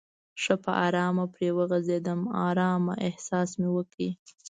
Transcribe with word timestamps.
ښه 0.41 0.55
په 0.63 0.71
آرامه 0.85 1.25
پرې 1.33 1.49
وغځېدم، 1.57 2.19
آرامه 2.47 2.93
احساس 3.07 3.49
مې 3.59 3.69
وکړ. 3.75 3.99